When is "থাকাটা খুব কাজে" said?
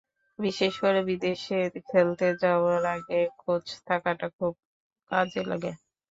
3.87-5.41